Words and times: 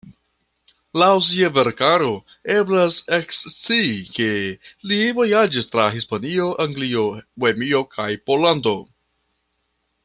Laŭ 1.01 1.09
sia 1.25 1.49
verkaro 1.57 2.07
eblas 2.53 2.97
ekscii 3.19 3.93
ke 4.17 4.31
li 4.93 4.99
vojaĝis 5.19 5.71
tra 5.75 5.87
Hispanio, 5.99 6.51
Anglio, 6.67 7.07
Bohemio 7.45 7.87
kaj 7.97 8.11
Pollando. 8.31 8.75